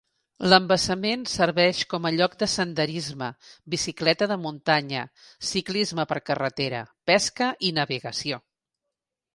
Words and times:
L'embassament 0.51 1.25
serveix 1.33 1.81
com 1.91 2.07
lloc 2.15 2.37
de 2.43 2.47
senderisme, 2.53 3.27
bicicleta 3.75 4.29
de 4.33 4.39
muntanya, 4.47 5.05
ciclisme 5.51 6.09
per 6.15 6.19
carretera, 6.33 6.83
pesca 7.13 7.53
i 7.71 7.75
navegació. 7.83 8.47